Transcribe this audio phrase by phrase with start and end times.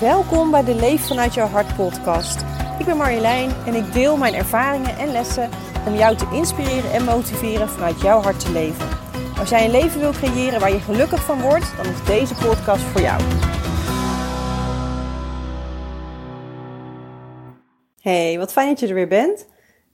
[0.00, 2.44] Welkom bij de Leef vanuit jouw hart podcast.
[2.78, 5.50] Ik ben Marjolein en ik deel mijn ervaringen en lessen
[5.86, 8.88] om jou te inspireren en motiveren vanuit jouw hart te leven.
[9.38, 12.82] Als jij een leven wil creëren waar je gelukkig van wordt, dan is deze podcast
[12.82, 13.22] voor jou.
[18.00, 19.48] Hey, wat fijn dat je er weer bent.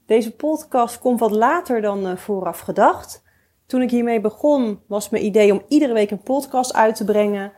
[0.05, 3.23] Deze podcast komt wat later dan uh, vooraf gedacht.
[3.65, 7.51] Toen ik hiermee begon, was mijn idee om iedere week een podcast uit te brengen.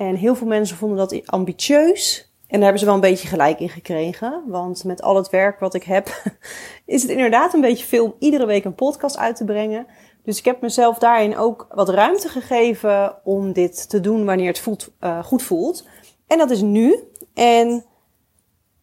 [0.00, 2.32] En heel veel mensen vonden dat ambitieus.
[2.46, 4.42] En daar hebben ze wel een beetje gelijk in gekregen.
[4.46, 6.22] Want met al het werk wat ik heb,
[6.84, 9.86] is het inderdaad een beetje veel om iedere week een podcast uit te brengen.
[10.24, 14.58] Dus ik heb mezelf daarin ook wat ruimte gegeven om dit te doen wanneer het
[14.58, 15.88] voelt, uh, goed voelt.
[16.26, 16.96] En dat is nu.
[17.34, 17.84] En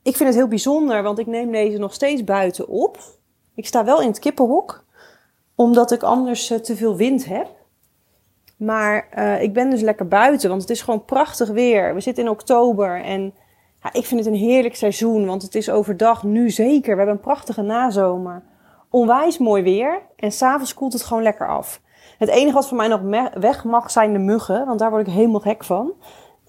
[0.04, 2.98] ik vind het heel bijzonder, want ik neem deze nog steeds buiten op.
[3.56, 4.86] Ik sta wel in het kippenhok,
[5.56, 7.57] omdat ik anders uh, te veel wind heb.
[8.58, 11.94] Maar uh, ik ben dus lekker buiten, want het is gewoon prachtig weer.
[11.94, 13.34] We zitten in oktober en
[13.84, 16.92] ja, ik vind het een heerlijk seizoen, want het is overdag nu zeker.
[16.92, 18.44] We hebben een prachtige nazomer.
[18.90, 21.82] Onwijs mooi weer en s'avonds koelt het gewoon lekker af.
[22.18, 25.14] Het enige wat voor mij nog weg mag zijn de muggen, want daar word ik
[25.14, 25.92] helemaal gek van.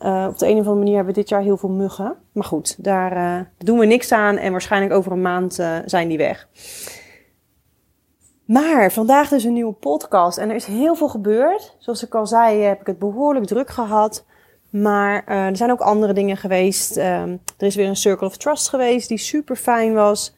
[0.02, 2.14] Uh, op de een of andere manier hebben we dit jaar heel veel muggen.
[2.32, 6.18] Maar goed, daar uh, doen we niks aan en waarschijnlijk over een maand zijn die
[6.18, 6.48] weg.
[8.48, 11.76] Maar vandaag dus een nieuwe podcast en er is heel veel gebeurd.
[11.78, 14.24] Zoals ik al zei, heb ik het behoorlijk druk gehad.
[14.70, 16.96] Maar er zijn ook andere dingen geweest.
[16.96, 20.36] er is weer een Circle of Trust geweest die super fijn was.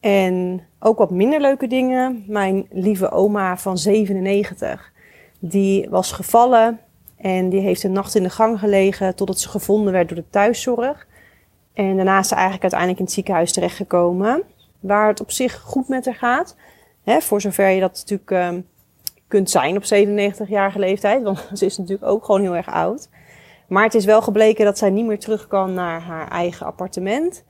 [0.00, 2.24] En ook wat minder leuke dingen.
[2.26, 4.92] Mijn lieve oma van 97,
[5.38, 6.80] die was gevallen
[7.16, 10.30] en die heeft een nacht in de gang gelegen totdat ze gevonden werd door de
[10.30, 11.06] thuiszorg.
[11.74, 14.42] En daarna is ze eigenlijk uiteindelijk in het ziekenhuis terechtgekomen.
[14.80, 16.56] Waar het op zich goed met haar gaat.
[17.08, 18.68] Hè, voor zover je dat natuurlijk um,
[19.28, 21.22] kunt zijn op 97-jarige leeftijd.
[21.22, 23.08] Want ze is natuurlijk ook gewoon heel erg oud.
[23.68, 27.44] Maar het is wel gebleken dat zij niet meer terug kan naar haar eigen appartement.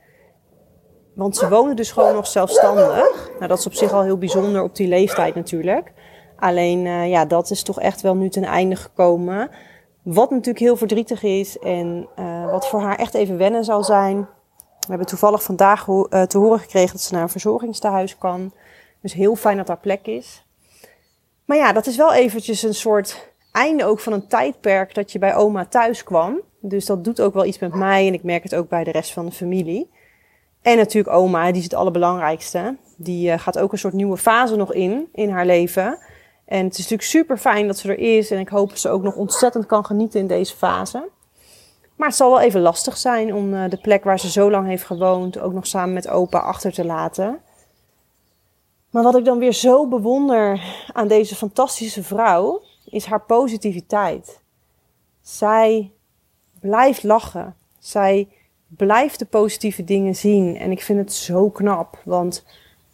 [1.15, 3.29] Want ze wonen dus gewoon nog zelfstandig.
[3.37, 5.91] Nou, dat is op zich al heel bijzonder op die leeftijd natuurlijk.
[6.35, 9.49] Alleen uh, ja, dat is toch echt wel nu ten einde gekomen.
[10.03, 14.17] Wat natuurlijk heel verdrietig is en uh, wat voor haar echt even wennen zal zijn.
[14.79, 18.51] We hebben toevallig vandaag uh, te horen gekregen dat ze naar een verzorgingstehuis kan.
[19.01, 20.45] Dus heel fijn dat daar plek is.
[21.45, 25.19] Maar ja, dat is wel eventjes een soort einde ook van een tijdperk dat je
[25.19, 26.41] bij oma thuis kwam.
[26.59, 28.91] Dus dat doet ook wel iets met mij en ik merk het ook bij de
[28.91, 29.89] rest van de familie.
[30.61, 32.77] En natuurlijk oma, die is het allerbelangrijkste.
[32.97, 35.97] Die gaat ook een soort nieuwe fase nog in, in haar leven.
[36.45, 38.31] En het is natuurlijk super fijn dat ze er is.
[38.31, 41.09] En ik hoop dat ze ook nog ontzettend kan genieten in deze fase.
[41.95, 44.67] Maar het zal wel even lastig zijn om eh, de plek waar ze zo lang
[44.67, 47.39] heeft gewoond ook nog samen met opa achter te laten.
[48.89, 50.61] Maar wat ik dan weer zo bewonder
[50.93, 54.41] aan deze fantastische vrouw is haar positiviteit.
[55.21, 55.91] Zij
[56.59, 57.55] blijft lachen.
[57.79, 58.27] Zij
[58.67, 60.57] blijft de positieve dingen zien.
[60.57, 62.45] En ik vind het zo knap, want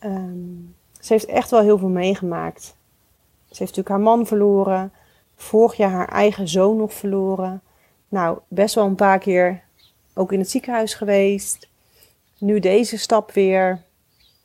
[0.04, 2.64] um, ze heeft echt wel heel veel meegemaakt.
[2.64, 4.94] Ze heeft natuurlijk haar man verloren.
[5.36, 7.62] Vorig jaar haar eigen zoon nog verloren.
[8.10, 9.64] Nou, best wel een paar keer
[10.14, 11.70] ook in het ziekenhuis geweest.
[12.38, 13.84] Nu deze stap weer.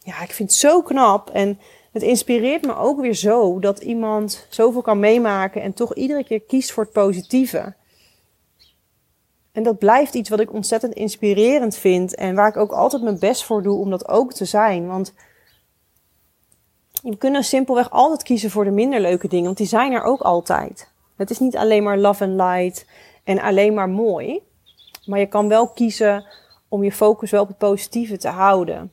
[0.02, 1.30] Ja, ik vind het zo knap.
[1.30, 1.58] En
[1.92, 6.40] het inspireert me ook weer zo dat iemand zoveel kan meemaken en toch iedere keer
[6.40, 7.74] kiest voor het positieve.
[9.52, 13.18] En dat blijft iets wat ik ontzettend inspirerend vind en waar ik ook altijd mijn
[13.18, 14.86] best voor doe om dat ook te zijn.
[14.86, 15.14] Want
[17.02, 20.20] we kunnen simpelweg altijd kiezen voor de minder leuke dingen, want die zijn er ook
[20.20, 20.88] altijd.
[21.16, 22.86] Het is niet alleen maar love and light
[23.24, 24.42] en alleen maar mooi.
[25.06, 26.26] Maar je kan wel kiezen
[26.68, 28.92] om je focus wel op het positieve te houden.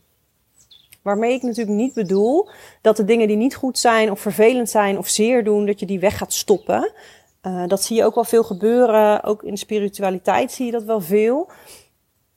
[1.07, 2.49] Waarmee ik natuurlijk niet bedoel
[2.81, 5.85] dat de dingen die niet goed zijn of vervelend zijn of zeer doen, dat je
[5.85, 6.91] die weg gaat stoppen.
[7.41, 9.23] Uh, dat zie je ook wel veel gebeuren.
[9.23, 11.49] Ook in spiritualiteit zie je dat wel veel.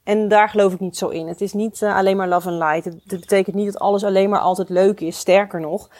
[0.04, 1.26] En daar geloof ik niet zo in.
[1.26, 2.84] Het is niet uh, alleen maar love and light.
[2.84, 5.18] Het, het, betekent niet dat alles alleen maar altijd leuk is.
[5.18, 5.90] Sterker nog,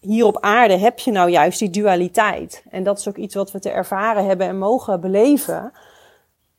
[0.00, 2.62] hier op aarde heb je nou juist die dualiteit.
[2.70, 5.72] En dat is ook iets wat we te ervaren hebben en mogen beleven.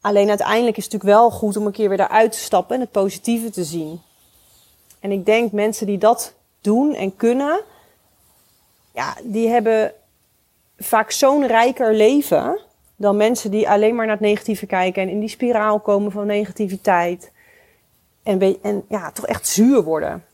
[0.02, 2.82] Alleen uiteindelijk is het natuurlijk wel goed om een keer weer daaruit te stappen en
[2.82, 4.02] het positieve te zien.
[5.02, 7.62] En ik denk mensen die dat doen en kunnen,
[8.94, 9.94] ja, die hebben
[10.78, 12.59] vaak zo'n rijker leven
[12.96, 16.26] dan mensen die alleen maar naar het negatieve kijken en in die spiraal komen van
[16.26, 17.32] negativiteit.
[18.24, 20.26] En, en ja, toch echt zuur worden.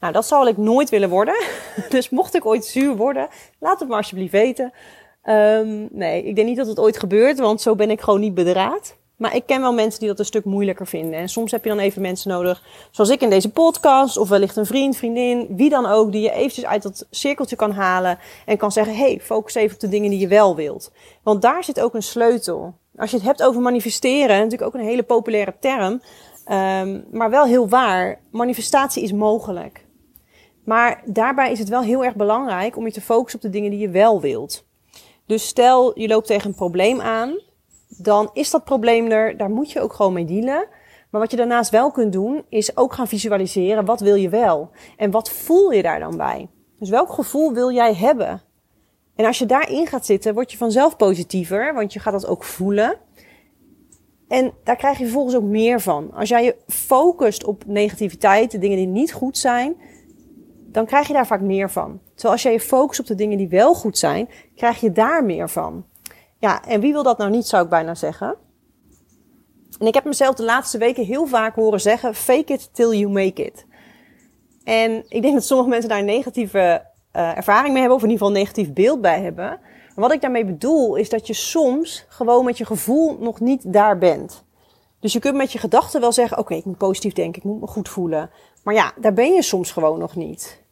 [0.00, 1.34] Nou, dat zal ik nooit willen worden.
[1.88, 3.28] Dus mocht ik ooit zuur worden,
[3.58, 4.72] laat het maar alsjeblieft weten.
[5.24, 8.34] Um, nee, ik denk niet dat het ooit gebeurt, want zo ben ik gewoon niet
[8.34, 8.96] bedraad.
[9.22, 11.18] Maar ik ken wel mensen die dat een stuk moeilijker vinden.
[11.18, 14.56] En soms heb je dan even mensen nodig, zoals ik in deze podcast, of wellicht
[14.56, 18.56] een vriend, vriendin, wie dan ook, die je eventjes uit dat cirkeltje kan halen en
[18.56, 20.92] kan zeggen: hey, focus even op de dingen die je wel wilt.
[21.22, 22.74] Want daar zit ook een sleutel.
[22.96, 26.02] Als je het hebt over manifesteren, natuurlijk ook een hele populaire term,
[26.82, 28.20] um, maar wel heel waar.
[28.30, 29.86] Manifestatie is mogelijk.
[30.64, 33.70] Maar daarbij is het wel heel erg belangrijk om je te focussen op de dingen
[33.70, 34.64] die je wel wilt.
[35.26, 37.38] Dus stel je loopt tegen een probleem aan,
[38.02, 40.66] dan is dat probleem er, daar moet je ook gewoon mee dealen.
[41.10, 44.70] Maar wat je daarnaast wel kunt doen, is ook gaan visualiseren wat wil je wel
[44.96, 46.48] en wat voel je daar dan bij.
[46.78, 48.42] Dus welk gevoel wil jij hebben?
[49.14, 52.44] En als je daarin gaat zitten, word je vanzelf positiever, want je gaat dat ook
[52.44, 52.96] voelen.
[54.28, 56.12] En daar krijg je vervolgens ook meer van.
[56.14, 59.76] Als jij je focust op negativiteit, de dingen die niet goed zijn,
[60.66, 62.00] dan krijg je daar vaak meer van.
[62.12, 65.24] Terwijl als jij je focust op de dingen die wel goed zijn, krijg je daar
[65.24, 65.84] meer van.
[66.42, 68.36] Ja, en wie wil dat nou niet, zou ik bijna zeggen.
[69.78, 73.08] En ik heb mezelf de laatste weken heel vaak horen zeggen: fake it till you
[73.08, 73.66] make it.
[74.64, 76.86] En ik denk dat sommige mensen daar een negatieve
[77.16, 79.46] uh, ervaring mee hebben, of in ieder geval een negatief beeld bij hebben.
[79.46, 83.72] Maar wat ik daarmee bedoel, is dat je soms gewoon met je gevoel nog niet
[83.72, 84.44] daar bent.
[85.00, 87.60] Dus je kunt met je gedachten wel zeggen: oké, ik moet positief denken, ik moet
[87.60, 88.30] me goed voelen.
[88.64, 90.62] Maar ja, daar ben je soms gewoon nog niet.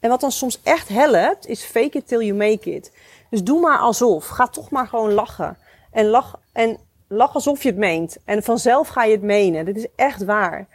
[0.00, 2.92] En wat dan soms echt helpt, is fake it till you make it.
[3.30, 4.26] Dus doe maar alsof.
[4.26, 5.58] Ga toch maar gewoon lachen.
[5.90, 6.78] En lach, en
[7.08, 8.16] lach alsof je het meent.
[8.24, 9.64] En vanzelf ga je het menen.
[9.64, 10.68] Dit is echt waar.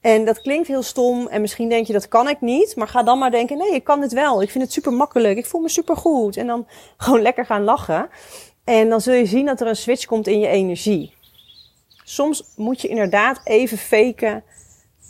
[0.00, 2.76] En dat klinkt heel stom en misschien denk je dat kan ik niet.
[2.76, 4.42] Maar ga dan maar denken, nee, ik kan dit wel.
[4.42, 5.38] Ik vind het super makkelijk.
[5.38, 6.36] Ik voel me super goed.
[6.36, 6.66] En dan
[6.96, 8.08] gewoon lekker gaan lachen.
[8.64, 11.14] En dan zul je zien dat er een switch komt in je energie.
[12.04, 14.42] Soms moet je inderdaad even faken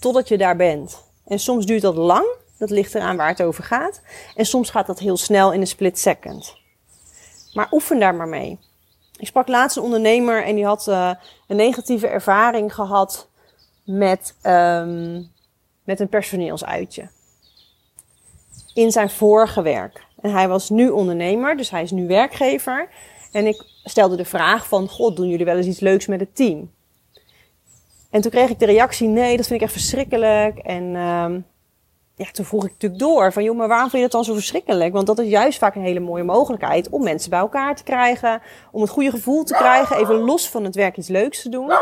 [0.00, 1.02] totdat je daar bent.
[1.26, 2.26] En soms duurt dat lang.
[2.58, 4.00] Dat ligt eraan waar het over gaat.
[4.34, 6.59] En soms gaat dat heel snel in een split second.
[7.52, 8.58] Maar oefen daar maar mee.
[9.16, 11.10] Ik sprak laatst een ondernemer en die had uh,
[11.46, 13.28] een negatieve ervaring gehad
[13.84, 15.30] met, um,
[15.84, 17.08] met een personeelsuitje.
[18.74, 20.04] In zijn vorige werk.
[20.20, 22.88] En hij was nu ondernemer, dus hij is nu werkgever.
[23.32, 26.36] En ik stelde de vraag van, god, doen jullie wel eens iets leuks met het
[26.36, 26.70] team?
[28.10, 30.58] En toen kreeg ik de reactie, nee, dat vind ik echt verschrikkelijk.
[30.58, 31.46] En um,
[32.24, 34.34] ja, toen vroeg ik natuurlijk door van, joh, maar waarom vind je dat dan zo
[34.34, 34.92] verschrikkelijk?
[34.92, 38.42] Want dat is juist vaak een hele mooie mogelijkheid om mensen bij elkaar te krijgen,
[38.72, 41.72] om het goede gevoel te krijgen, even los van het werk iets leuks te doen.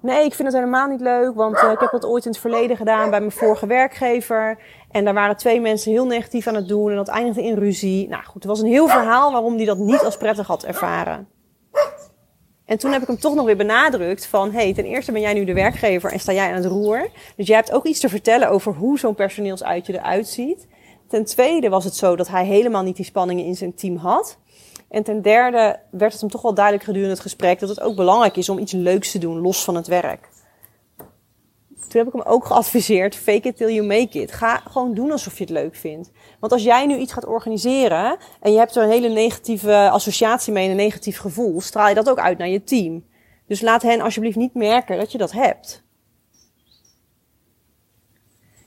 [0.00, 2.40] Nee, ik vind het helemaal niet leuk, want uh, ik heb dat ooit in het
[2.40, 4.58] verleden gedaan bij mijn vorige werkgever.
[4.90, 8.08] En daar waren twee mensen heel negatief aan het doen en dat eindigde in ruzie.
[8.08, 11.28] Nou goed, er was een heel verhaal waarom die dat niet als prettig had ervaren.
[12.68, 15.34] En toen heb ik hem toch nog weer benadrukt van, hey, ten eerste ben jij
[15.34, 17.08] nu de werkgever en sta jij aan het roer.
[17.36, 20.66] Dus jij hebt ook iets te vertellen over hoe zo'n personeelsuitje eruit ziet.
[21.06, 24.38] Ten tweede was het zo dat hij helemaal niet die spanningen in zijn team had.
[24.88, 27.96] En ten derde werd het hem toch wel duidelijk gedurende het gesprek dat het ook
[27.96, 30.28] belangrijk is om iets leuks te doen, los van het werk.
[31.88, 34.32] Toen heb ik hem ook geadviseerd, fake it till you make it.
[34.32, 36.10] Ga gewoon doen alsof je het leuk vindt.
[36.40, 40.52] Want als jij nu iets gaat organiseren en je hebt er een hele negatieve associatie
[40.52, 43.04] mee, een negatief gevoel, straal je dat ook uit naar je team.
[43.46, 45.86] Dus laat hen alsjeblieft niet merken dat je dat hebt.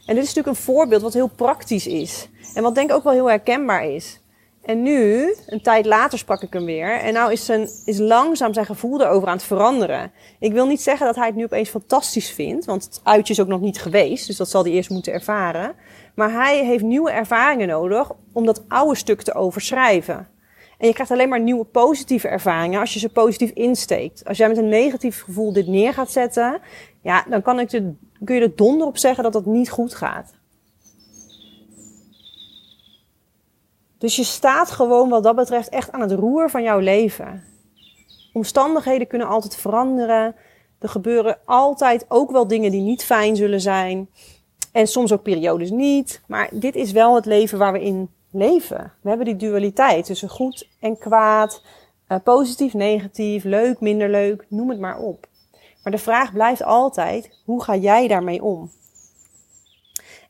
[0.05, 2.29] En dit is natuurlijk een voorbeeld wat heel praktisch is.
[2.53, 4.20] En wat denk ik ook wel heel herkenbaar is.
[4.61, 6.99] En nu, een tijd later sprak ik hem weer.
[6.99, 10.11] En nou is, zijn, is langzaam zijn gevoel erover aan het veranderen.
[10.39, 12.65] Ik wil niet zeggen dat hij het nu opeens fantastisch vindt.
[12.65, 14.27] Want het uitje is ook nog niet geweest.
[14.27, 15.75] Dus dat zal hij eerst moeten ervaren.
[16.15, 20.27] Maar hij heeft nieuwe ervaringen nodig om dat oude stuk te overschrijven.
[20.77, 24.25] En je krijgt alleen maar nieuwe positieve ervaringen als je ze positief insteekt.
[24.25, 26.59] Als jij met een negatief gevoel dit neer gaat zetten,
[27.01, 29.95] ja, dan kan ik de, kun je er donder op zeggen dat dat niet goed
[29.95, 30.33] gaat.
[34.01, 37.43] Dus je staat gewoon wat dat betreft echt aan het roer van jouw leven.
[38.33, 40.35] Omstandigheden kunnen altijd veranderen.
[40.79, 44.09] Er gebeuren altijd ook wel dingen die niet fijn zullen zijn.
[44.71, 46.21] En soms ook periodes niet.
[46.27, 48.93] Maar dit is wel het leven waar we in leven.
[49.01, 51.63] We hebben die dualiteit tussen goed en kwaad,
[52.07, 55.27] uh, positief, negatief, leuk, minder leuk, noem het maar op.
[55.83, 58.71] Maar de vraag blijft altijd, hoe ga jij daarmee om?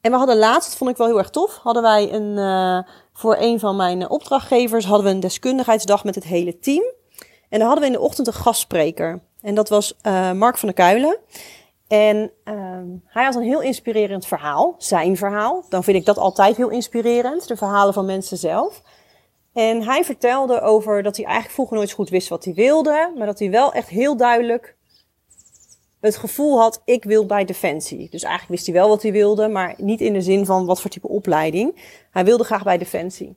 [0.01, 2.79] En we hadden laatst, vond ik wel heel erg tof, hadden wij een, uh,
[3.13, 6.83] voor een van mijn opdrachtgevers hadden we een deskundigheidsdag met het hele team.
[7.49, 9.21] En dan hadden we in de ochtend een gastspreker.
[9.41, 11.17] En dat was uh, Mark van der Kuilen.
[11.87, 15.65] En ehm, hij had een heel inspirerend verhaal, zijn verhaal.
[15.69, 18.81] Dan vind ik dat altijd heel inspirerend, de verhalen van mensen zelf.
[19.53, 23.11] En hij vertelde over dat hij eigenlijk vroeger nooit zo goed wist wat hij wilde,
[23.17, 24.75] maar dat hij wel echt heel duidelijk
[26.01, 28.09] het gevoel had, ik wil bij Defensie.
[28.09, 30.81] Dus eigenlijk wist hij wel wat hij wilde, maar niet in de zin van wat
[30.81, 31.75] voor type opleiding.
[32.11, 33.35] Hij wilde graag bij Defensie.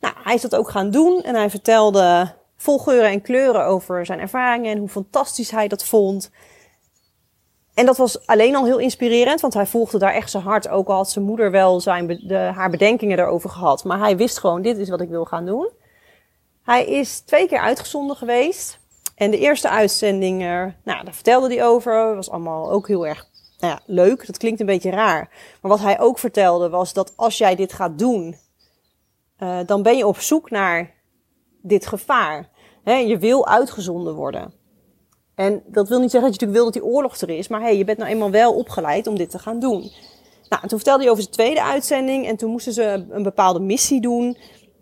[0.00, 4.06] Nou, hij is dat ook gaan doen en hij vertelde vol geuren en kleuren over
[4.06, 6.30] zijn ervaringen en hoe fantastisch hij dat vond.
[7.74, 10.68] En dat was alleen al heel inspirerend, want hij volgde daar echt zijn hart.
[10.68, 13.84] Ook al had zijn moeder wel zijn, de, haar bedenkingen erover gehad.
[13.84, 15.68] Maar hij wist gewoon, dit is wat ik wil gaan doen.
[16.62, 18.78] Hij is twee keer uitgezonden geweest.
[19.18, 22.14] En de eerste uitzending, nou, daar vertelde hij over.
[22.14, 24.26] was allemaal ook heel erg nou ja, leuk.
[24.26, 25.30] Dat klinkt een beetje raar.
[25.60, 28.36] Maar wat hij ook vertelde was dat als jij dit gaat doen,
[29.38, 30.94] uh, dan ben je op zoek naar
[31.62, 32.50] dit gevaar.
[32.84, 34.52] Je wil uitgezonden worden.
[35.34, 37.48] En dat wil niet zeggen dat je natuurlijk wil dat die oorlog er is.
[37.48, 39.80] Maar hey, je bent nou eenmaal wel opgeleid om dit te gaan doen.
[40.48, 42.26] Nou, en toen vertelde hij over zijn tweede uitzending.
[42.26, 44.36] En toen moesten ze een bepaalde missie doen.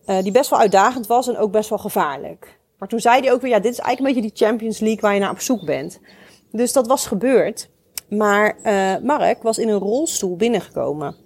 [0.07, 2.59] Uh, die best wel uitdagend was en ook best wel gevaarlijk.
[2.79, 5.01] Maar toen zei hij ook weer, ja, dit is eigenlijk een beetje die Champions League
[5.01, 6.01] waar je naar op zoek bent.
[6.51, 7.69] Dus dat was gebeurd.
[8.09, 11.17] Maar uh, Mark was in een rolstoel binnengekomen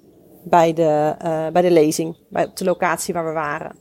[0.44, 3.76] bij de, uh, bij de lezing, bij de locatie waar we waren.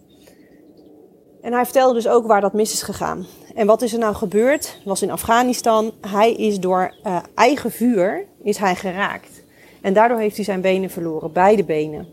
[1.41, 3.25] En hij vertelde dus ook waar dat mis is gegaan.
[3.55, 4.81] En wat is er nou gebeurd?
[4.85, 5.91] Was in Afghanistan.
[6.01, 9.43] Hij is door uh, eigen vuur is hij geraakt.
[9.81, 12.07] En daardoor heeft hij zijn benen verloren, beide benen.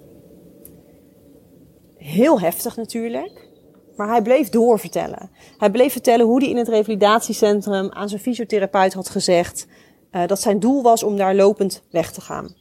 [1.97, 3.46] Heel heftig natuurlijk.
[3.97, 5.31] Maar hij bleef doorvertellen.
[5.59, 9.67] Hij bleef vertellen hoe hij in het revalidatiecentrum aan zijn fysiotherapeut had gezegd
[10.13, 12.55] uh, dat zijn doel was om daar lopend weg te gaan.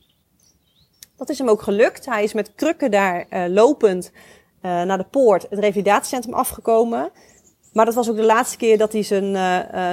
[1.18, 2.06] Dat is hem ook gelukt.
[2.06, 7.12] Hij is met krukken daar uh, lopend uh, naar de poort het revalidatiecentrum afgekomen.
[7.74, 9.36] Maar dat was ook de laatste keer dat hij zijn,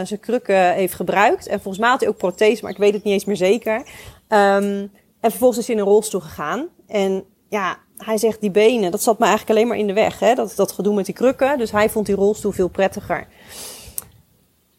[0.07, 1.47] zijn krukken heeft gebruikt.
[1.47, 3.77] En volgens mij had hij ook prothese, maar ik weet het niet eens meer zeker.
[3.77, 6.69] Um, en vervolgens is hij in een rolstoel gegaan.
[6.87, 10.19] En ja, hij zegt die benen, dat zat me eigenlijk alleen maar in de weg.
[10.19, 10.35] Hè?
[10.35, 11.59] Dat, dat gedoe met die krukken.
[11.59, 13.29] Dus hij vond die rolstoel veel prettiger.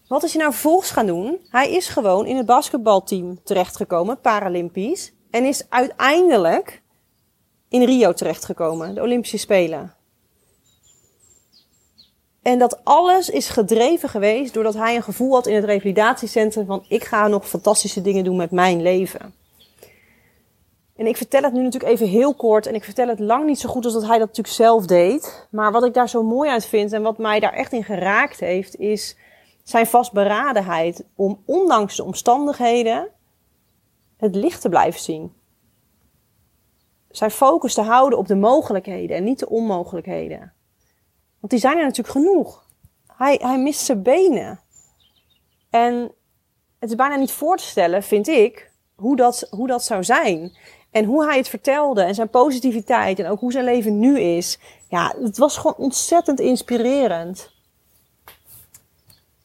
[0.07, 1.39] Wat is hij nou vervolgens gaan doen?
[1.49, 5.13] Hij is gewoon in het basketbalteam terechtgekomen, Paralympisch.
[5.29, 6.81] En is uiteindelijk
[7.69, 9.93] in Rio terechtgekomen, de Olympische Spelen.
[12.41, 16.85] En dat alles is gedreven geweest doordat hij een gevoel had in het revalidatiecentrum van
[16.87, 19.33] ik ga nog fantastische dingen doen met mijn leven.
[20.95, 23.59] En ik vertel het nu natuurlijk even heel kort en ik vertel het lang niet
[23.59, 25.47] zo goed als dat hij dat natuurlijk zelf deed.
[25.51, 28.39] Maar wat ik daar zo mooi uit vind en wat mij daar echt in geraakt
[28.39, 29.17] heeft, is
[29.63, 33.09] zijn vastberadenheid om ondanks de omstandigheden
[34.17, 35.33] het licht te blijven zien.
[37.09, 40.53] Zijn focus te houden op de mogelijkheden en niet de onmogelijkheden.
[41.39, 42.67] Want die zijn er natuurlijk genoeg.
[43.07, 44.59] Hij, hij mist zijn benen.
[45.69, 46.11] En
[46.79, 50.57] het is bijna niet voor te stellen, vind ik, hoe dat, hoe dat zou zijn.
[50.93, 54.59] En hoe hij het vertelde en zijn positiviteit en ook hoe zijn leven nu is.
[54.89, 57.51] Ja, het was gewoon ontzettend inspirerend.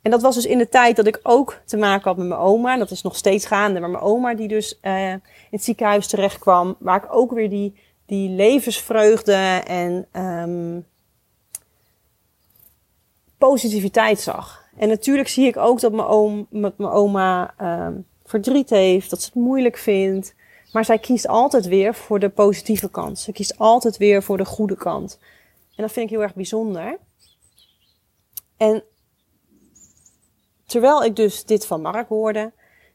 [0.02, 2.40] En dat was dus in de tijd dat ik ook te maken had met mijn
[2.40, 2.76] oma.
[2.76, 3.80] Dat is nog steeds gaande.
[3.80, 6.76] Maar mijn oma die dus uh, in het ziekenhuis terecht kwam.
[6.78, 10.86] Waar ik ook weer die, die levensvreugde en um,
[13.38, 14.64] positiviteit zag.
[14.76, 19.10] En natuurlijk zie ik ook dat mijn, oom, met mijn oma um, verdriet heeft.
[19.10, 20.34] Dat ze het moeilijk vindt.
[20.72, 23.18] Maar zij kiest altijd weer voor de positieve kant.
[23.18, 25.18] Ze kiest altijd weer voor de goede kant.
[25.76, 26.98] En dat vind ik heel erg bijzonder.
[28.56, 28.84] En
[30.66, 32.52] terwijl ik dus dit van Mark hoorde,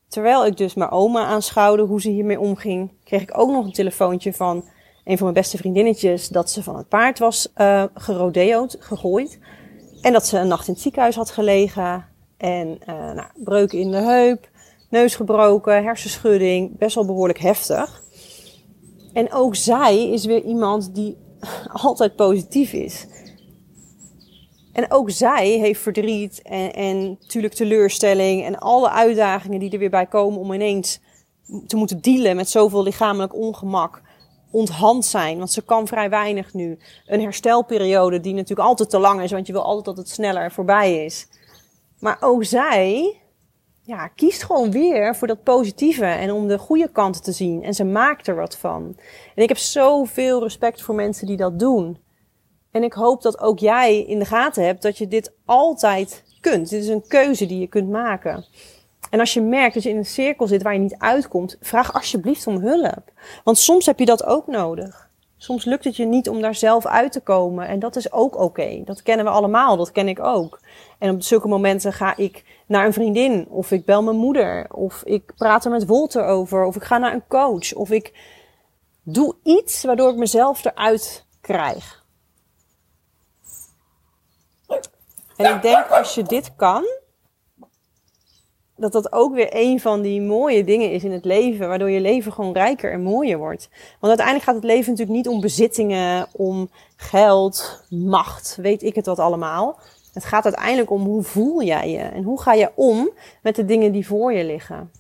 [0.08, 3.72] terwijl ik dus mijn oma aanschouwde hoe ze hiermee omging, kreeg ik ook nog een
[3.72, 4.56] telefoontje van
[5.03, 7.84] een van mijn beste vriendinnetjes dat ze van het paard was uh,
[8.80, 9.39] gegooid.
[10.01, 12.06] En dat ze een nacht in het ziekenhuis had gelegen.
[12.38, 14.50] En uh, nou, breuk in de heup,
[14.93, 18.03] neus gebroken, hersenschudding, best wel behoorlijk heftig.
[19.13, 21.17] En ook zij is weer iemand die
[21.88, 23.05] altijd positief is.
[24.73, 29.89] En ook zij heeft verdriet en, en natuurlijk teleurstelling en alle uitdagingen die er weer
[29.89, 31.00] bij komen om ineens
[31.67, 34.01] te moeten dealen met zoveel lichamelijk ongemak
[34.51, 35.38] onthand zijn.
[35.38, 36.79] Want ze kan vrij weinig nu.
[37.05, 40.51] Een herstelperiode die natuurlijk altijd te lang is, want je wil altijd dat het sneller
[40.51, 41.27] voorbij is.
[42.00, 43.17] Maar ook zij
[43.86, 47.63] ja, kiest gewoon weer voor dat positieve en om de goede kanten te zien.
[47.63, 48.98] En ze maakt er wat van.
[49.36, 51.98] En ik heb zoveel respect voor mensen die dat doen.
[52.72, 56.70] En ik hoop dat ook jij in de gaten hebt dat je dit altijd kunt.
[56.70, 58.46] Dit is een keuze die je kunt maken.
[59.10, 61.94] En als je merkt dat je in een cirkel zit waar je niet uitkomt, vraag
[61.94, 63.12] alsjeblieft om hulp.
[63.44, 65.12] Want soms heb je dat ook nodig.
[65.43, 67.67] Soms lukt het je niet om daar zelf uit te komen.
[67.67, 68.81] En dat is ook oké.
[68.85, 69.77] Dat kennen we allemaal.
[69.77, 70.59] Dat ken ik ook.
[71.00, 73.47] En op zulke momenten ga ik naar een vriendin.
[73.50, 74.73] Of ik bel mijn moeder.
[74.73, 76.63] Of ik praat er met Wolter over.
[76.63, 77.73] Of ik ga naar een coach.
[77.73, 78.13] Of ik
[79.01, 82.03] doe iets waardoor ik mezelf eruit krijg.
[85.35, 86.85] En ik denk als je dit kan,
[88.92, 92.02] dat dat ook weer een van die mooie dingen is in het leven, waardoor je
[92.02, 93.70] leven gewoon rijker en mooier wordt.
[93.72, 99.06] Want uiteindelijk gaat het leven natuurlijk niet om bezittingen, om geld, macht, weet ik het
[99.06, 99.80] wat allemaal.
[100.13, 103.10] Het gaat uiteindelijk om hoe voel jij je en hoe ga je om
[103.42, 104.92] met de dingen die voor je liggen.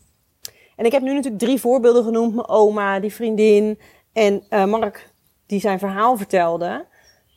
[0.75, 2.35] En ik heb nu natuurlijk drie voorbeelden genoemd.
[2.35, 3.79] Mijn oma, die vriendin
[4.13, 5.11] en uh, Mark
[5.45, 6.85] die zijn verhaal vertelde.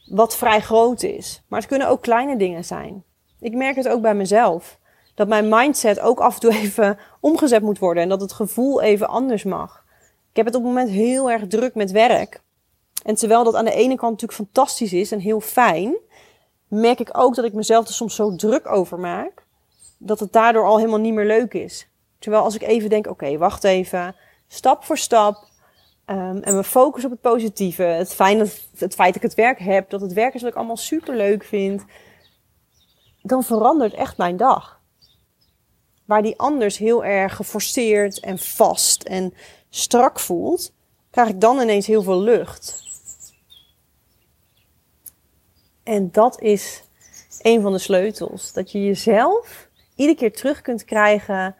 [0.07, 1.43] Wat vrij groot is.
[1.49, 3.05] Maar het kunnen ook kleine dingen zijn.
[3.41, 4.79] Ik merk het ook bij mezelf.
[5.16, 8.02] Dat mijn mindset ook af en toe even omgezet moet worden.
[8.02, 9.85] En dat het gevoel even anders mag.
[10.30, 12.42] Ik heb het op het moment heel erg druk met werk.
[13.04, 15.96] En terwijl dat aan de ene kant natuurlijk fantastisch is en heel fijn,
[16.68, 19.44] merk ik ook dat ik mezelf er soms zo druk over maak,
[19.99, 21.88] dat het daardoor al helemaal niet meer leuk is.
[22.18, 24.16] Terwijl als ik even denk, oké, wacht even,
[24.49, 25.49] stap voor stap,
[26.06, 29.35] um, en me focus op het positieve, het, fijn dat, het feit dat ik het
[29.35, 31.85] werk heb, dat het werk is wat ik allemaal super leuk vind,
[33.23, 34.75] dan verandert echt mijn dag.
[36.06, 39.34] Waar die anders heel erg geforceerd en vast en
[39.70, 40.72] strak voelt,
[41.10, 42.84] krijg ik dan ineens heel veel lucht.
[45.82, 46.82] En dat is
[47.42, 48.52] een van de sleutels.
[48.52, 51.56] Dat je jezelf iedere keer terug kunt krijgen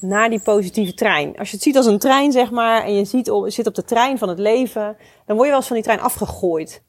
[0.00, 1.38] naar die positieve trein.
[1.38, 3.74] Als je het ziet als een trein, zeg maar, en je, ziet je zit op
[3.74, 6.82] de trein van het leven, dan word je wel eens van die trein afgegooid.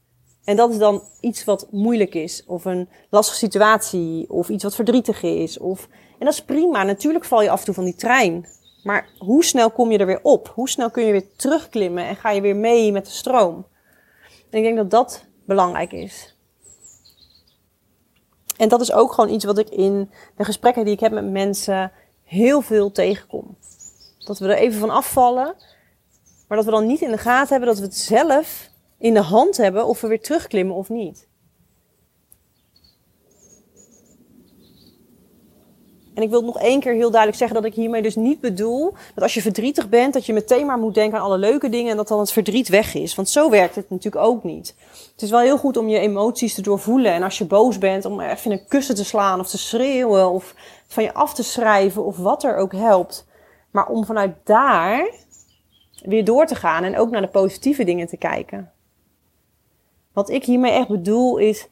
[0.47, 4.75] En dat is dan iets wat moeilijk is, of een lastige situatie, of iets wat
[4.75, 5.57] verdrietig is.
[5.57, 5.87] Of...
[5.91, 8.47] En dat is prima, natuurlijk val je af en toe van die trein.
[8.83, 10.51] Maar hoe snel kom je er weer op?
[10.55, 13.65] Hoe snel kun je weer terugklimmen en ga je weer mee met de stroom?
[14.49, 16.35] En ik denk dat dat belangrijk is.
[18.57, 21.31] En dat is ook gewoon iets wat ik in de gesprekken die ik heb met
[21.31, 21.91] mensen
[22.23, 23.57] heel veel tegenkom.
[24.17, 25.55] Dat we er even van afvallen,
[26.47, 29.21] maar dat we dan niet in de gaten hebben dat we het zelf in de
[29.21, 31.27] hand hebben of we weer terugklimmen of niet.
[36.17, 38.93] En ik wil nog één keer heel duidelijk zeggen dat ik hiermee dus niet bedoel
[39.13, 41.91] dat als je verdrietig bent, dat je meteen maar moet denken aan alle leuke dingen
[41.91, 43.15] en dat dan het verdriet weg is.
[43.15, 44.75] Want zo werkt het natuurlijk ook niet.
[45.11, 47.11] Het is wel heel goed om je emoties te doorvoelen.
[47.11, 50.55] En als je boos bent, om even een kussen te slaan of te schreeuwen of
[50.87, 53.25] van je af te schrijven of wat er ook helpt.
[53.71, 55.11] Maar om vanuit daar
[56.01, 58.71] weer door te gaan en ook naar de positieve dingen te kijken.
[60.17, 61.67] Wat ik hiermee echt bedoel is,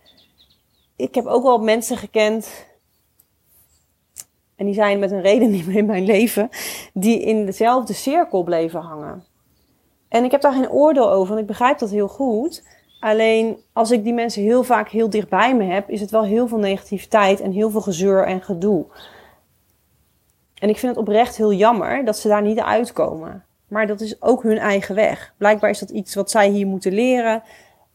[0.95, 2.65] ik heb ook wel mensen gekend
[4.55, 6.49] en die zijn met een reden niet meer in mijn leven,
[6.93, 9.23] die in dezelfde cirkel bleven hangen.
[10.07, 12.67] En ik heb daar geen oordeel over, want ik begrijp dat heel goed.
[12.99, 16.23] Alleen als ik die mensen heel vaak heel dicht bij me heb, is het wel
[16.23, 18.85] heel veel negativiteit en heel veel gezeur en gedoe.
[20.55, 23.45] En ik vind het oprecht heel jammer dat ze daar niet uitkomen.
[23.67, 25.33] Maar dat is ook hun eigen weg.
[25.37, 27.43] Blijkbaar is dat iets wat zij hier moeten leren.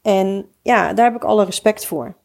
[0.01, 2.15] En ja, daar heb ik alle respect voor.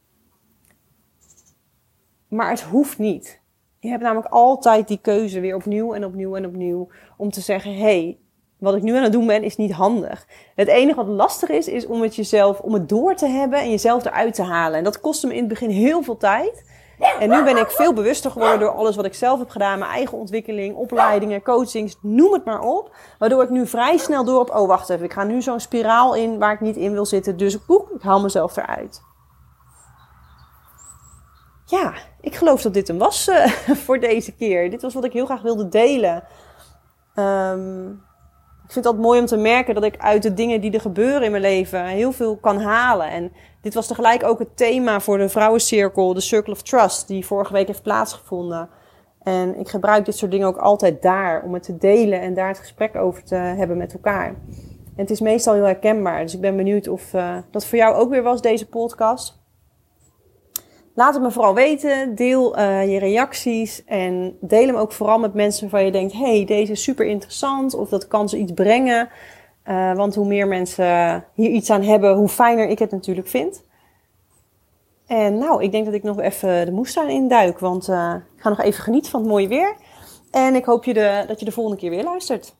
[2.29, 3.41] Maar het hoeft niet.
[3.79, 7.77] Je hebt namelijk altijd die keuze weer opnieuw en opnieuw en opnieuw om te zeggen:
[7.77, 8.19] hey,
[8.59, 10.27] wat ik nu aan het doen ben, is niet handig.
[10.55, 13.71] Het enige wat lastig is, is om het jezelf, om het door te hebben en
[13.71, 14.79] jezelf eruit te halen.
[14.79, 16.65] En dat kostte me in het begin heel veel tijd.
[17.19, 19.79] En nu ben ik veel bewuster geworden door alles wat ik zelf heb gedaan.
[19.79, 22.95] Mijn eigen ontwikkeling, opleidingen, coachings, noem het maar op.
[23.19, 26.15] Waardoor ik nu vrij snel door op, oh wacht even, ik ga nu zo'n spiraal
[26.15, 27.37] in waar ik niet in wil zitten.
[27.37, 29.01] Dus poek, ik haal mezelf eruit
[31.67, 33.47] ja, ik geloof dat dit hem was uh,
[33.85, 34.71] voor deze keer.
[34.71, 36.25] Dit was wat ik heel graag wilde delen.
[37.15, 38.05] Um,
[38.65, 40.81] ik vind het altijd mooi om te merken dat ik uit de dingen die er
[40.81, 43.11] gebeuren in mijn leven heel veel kan halen.
[43.11, 43.33] En
[43.67, 47.53] dit was tegelijk ook het thema voor de vrouwencirkel, de Circle of Trust, die vorige
[47.53, 48.69] week heeft plaatsgevonden.
[49.23, 52.49] En ik gebruik dit soort dingen ook altijd daar om het te delen en daar
[52.49, 54.27] het gesprek over te hebben met elkaar.
[54.27, 57.95] En het is meestal heel herkenbaar, dus ik ben benieuwd of uh, dat voor jou
[57.95, 59.39] ook weer was, deze podcast.
[60.95, 62.15] Laat het me vooral weten.
[62.15, 66.45] Deel uh, je reacties en deel hem ook vooral met mensen waarvan je denkt: hey,
[66.45, 69.09] deze is super interessant of dat kan ze iets brengen.
[69.69, 73.65] Uh, want hoe meer mensen hier iets aan hebben, hoe fijner ik het natuurlijk vind.
[75.07, 78.49] En nou, ik denk dat ik nog even de moestuin induik, want uh, ik ga
[78.49, 79.77] nog even genieten van het mooie weer.
[80.31, 82.55] En ik hoop je de, dat je de volgende keer weer luistert.